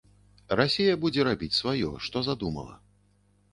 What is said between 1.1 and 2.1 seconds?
рабіць сваё,